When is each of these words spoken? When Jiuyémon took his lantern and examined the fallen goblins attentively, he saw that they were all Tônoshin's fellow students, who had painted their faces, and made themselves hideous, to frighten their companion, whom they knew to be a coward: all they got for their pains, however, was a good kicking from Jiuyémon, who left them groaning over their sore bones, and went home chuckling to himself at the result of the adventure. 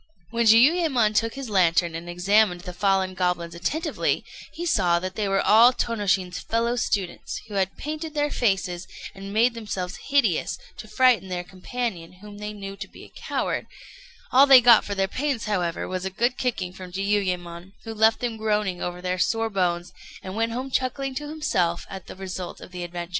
When 0.31 0.47
Jiuyémon 0.47 1.13
took 1.13 1.35
his 1.35 1.47
lantern 1.47 1.93
and 1.93 2.09
examined 2.09 2.61
the 2.61 2.73
fallen 2.73 3.13
goblins 3.13 3.53
attentively, 3.53 4.25
he 4.51 4.65
saw 4.65 4.97
that 4.97 5.13
they 5.13 5.27
were 5.27 5.45
all 5.45 5.71
Tônoshin's 5.71 6.39
fellow 6.39 6.75
students, 6.75 7.39
who 7.47 7.53
had 7.53 7.77
painted 7.77 8.15
their 8.15 8.31
faces, 8.31 8.87
and 9.13 9.31
made 9.31 9.53
themselves 9.53 9.97
hideous, 10.09 10.57
to 10.77 10.87
frighten 10.87 11.27
their 11.29 11.43
companion, 11.43 12.13
whom 12.13 12.39
they 12.39 12.51
knew 12.51 12.75
to 12.77 12.87
be 12.87 13.03
a 13.03 13.13
coward: 13.15 13.67
all 14.31 14.47
they 14.47 14.59
got 14.59 14.83
for 14.83 14.95
their 14.95 15.07
pains, 15.07 15.45
however, 15.45 15.87
was 15.87 16.03
a 16.03 16.09
good 16.09 16.35
kicking 16.35 16.73
from 16.73 16.91
Jiuyémon, 16.91 17.73
who 17.83 17.93
left 17.93 18.21
them 18.21 18.37
groaning 18.37 18.81
over 18.81 19.03
their 19.03 19.19
sore 19.19 19.51
bones, 19.51 19.93
and 20.23 20.35
went 20.35 20.51
home 20.51 20.71
chuckling 20.71 21.13
to 21.13 21.29
himself 21.29 21.85
at 21.91 22.07
the 22.07 22.15
result 22.15 22.59
of 22.59 22.71
the 22.71 22.83
adventure. 22.83 23.09